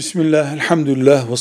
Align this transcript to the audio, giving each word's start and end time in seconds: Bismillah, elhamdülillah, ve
Bismillah, 0.00 0.52
elhamdülillah, 0.52 1.30
ve 1.30 1.36